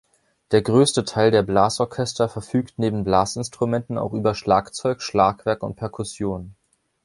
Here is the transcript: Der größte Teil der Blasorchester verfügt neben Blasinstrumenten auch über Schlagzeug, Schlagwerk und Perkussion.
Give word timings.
Der 0.49 0.63
größte 0.63 1.05
Teil 1.05 1.29
der 1.29 1.43
Blasorchester 1.43 2.27
verfügt 2.27 2.79
neben 2.79 3.03
Blasinstrumenten 3.03 3.99
auch 3.99 4.13
über 4.13 4.33
Schlagzeug, 4.33 4.99
Schlagwerk 5.03 5.61
und 5.61 5.75
Perkussion. 5.75 6.55